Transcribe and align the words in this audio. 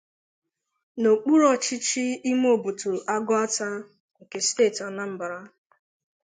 n'okpuru 1.01 1.43
ọchịchị 1.53 2.03
ime 2.29 2.47
obodo 2.55 2.91
Agụata 3.13 3.67
nke 4.21 4.37
steeti 4.47 4.81
Anambra. 4.89 5.39